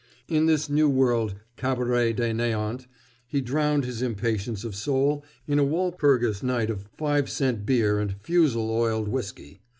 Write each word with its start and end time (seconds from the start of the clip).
In 0.27 0.47
this 0.47 0.67
new 0.67 0.89
world 0.89 1.35
Cabaret 1.57 2.13
de 2.13 2.33
Neant 2.33 2.87
he 3.27 3.39
drowned 3.39 3.85
his 3.85 4.01
impatience 4.01 4.63
of 4.63 4.73
soul 4.73 5.23
in 5.45 5.59
a 5.59 5.63
Walpurgis 5.63 6.41
Night 6.41 6.71
of 6.71 6.89
five 6.97 7.29
cent 7.29 7.67
beer 7.67 7.99
and 7.99 8.15
fusel 8.19 8.71
oil 8.71 9.03
whiskey. 9.03 9.61